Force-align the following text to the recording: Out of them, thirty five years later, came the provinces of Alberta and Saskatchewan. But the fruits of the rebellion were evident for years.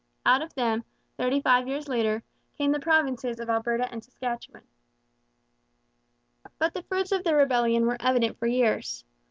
Out 0.25 0.41
of 0.41 0.55
them, 0.55 0.83
thirty 1.17 1.39
five 1.39 1.67
years 1.67 1.87
later, 1.87 2.23
came 2.57 2.71
the 2.71 2.79
provinces 2.79 3.39
of 3.39 3.51
Alberta 3.51 3.87
and 3.91 4.03
Saskatchewan. 4.03 4.63
But 6.57 6.73
the 6.73 6.81
fruits 6.81 7.11
of 7.11 7.23
the 7.23 7.35
rebellion 7.35 7.85
were 7.85 7.97
evident 7.99 8.39
for 8.39 8.47
years. 8.47 9.05